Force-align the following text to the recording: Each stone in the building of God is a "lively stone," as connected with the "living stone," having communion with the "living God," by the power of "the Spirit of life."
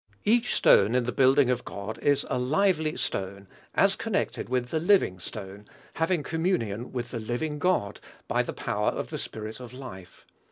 Each 0.23 0.55
stone 0.55 0.95
in 0.95 1.03
the 1.03 1.11
building 1.11 1.51
of 1.51 1.63
God 1.63 1.99
is 1.99 2.25
a 2.27 2.39
"lively 2.39 2.97
stone," 2.97 3.47
as 3.75 3.95
connected 3.95 4.49
with 4.49 4.69
the 4.69 4.79
"living 4.79 5.19
stone," 5.19 5.65
having 5.93 6.23
communion 6.23 6.91
with 6.91 7.11
the 7.11 7.19
"living 7.19 7.59
God," 7.59 7.99
by 8.27 8.41
the 8.41 8.51
power 8.51 8.89
of 8.89 9.11
"the 9.11 9.19
Spirit 9.19 9.59
of 9.59 9.73
life." 9.75 10.25